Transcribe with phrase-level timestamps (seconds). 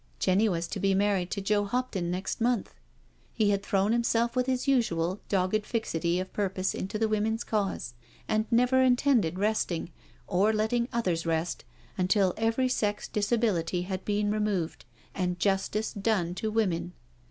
[0.17, 2.73] Jenny was to be married to Joe Hopton next month.
[3.35, 7.93] He had thrown himself with his usual dogged fixity of purpose into the Women's Cause,
[8.27, 9.91] and never intended resting,
[10.25, 11.65] or letting others rest,
[11.99, 16.93] until every sex disability had been removed, and justice done to women.